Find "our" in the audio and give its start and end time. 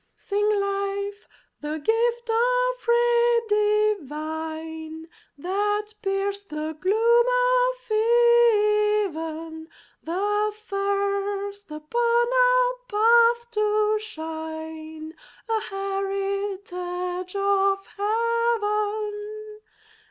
12.33-12.87